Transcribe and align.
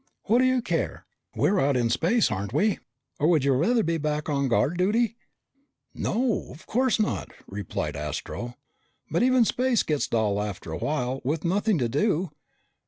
"What 0.23 0.39
do 0.39 0.45
you 0.45 0.63
care? 0.63 1.05
We're 1.35 1.59
out 1.59 1.77
in 1.77 1.91
space, 1.91 2.31
aren't 2.31 2.53
we? 2.53 2.79
Or 3.19 3.27
would 3.27 3.43
you 3.43 3.53
rather 3.53 3.83
be 3.83 3.99
back 3.99 4.29
on 4.29 4.47
guard 4.47 4.75
duty?" 4.79 5.15
"No, 5.93 6.47
of 6.49 6.65
course 6.65 6.99
not," 6.99 7.29
replied 7.45 7.95
Astro. 7.95 8.55
"But 9.11 9.21
even 9.21 9.45
space 9.45 9.83
gets 9.83 10.07
dull 10.07 10.41
after 10.41 10.71
a 10.71 10.77
while 10.79 11.21
with 11.23 11.45
nothing 11.45 11.77
to 11.77 11.87
do. 11.87 12.31